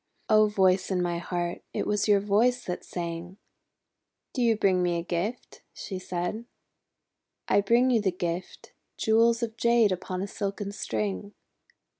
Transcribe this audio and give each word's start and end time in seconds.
:'O 0.29 0.47
Voice 0.47 0.89
in 0.89 0.99
my 0.99 1.19
heart, 1.19 1.61
it 1.75 1.85
was 1.85 2.07
your 2.07 2.19
voice 2.19 2.65
that 2.65 2.83
sang!' 2.83 3.37
'Do 4.33 4.41
you 4.41 4.57
bring 4.57 4.81
me 4.81 4.97
a 4.97 5.03
gift?" 5.03 5.61
she 5.75 5.99
said. 5.99 6.45
"I 7.47 7.61
bring 7.61 7.91
you 7.91 8.01
the 8.01 8.11
gift, 8.11 8.73
jewels 8.97 9.43
of 9.43 9.57
Jade 9.57 9.91
upon 9.91 10.23
a 10.23 10.27
silken 10.27 10.71
string." 10.71 11.35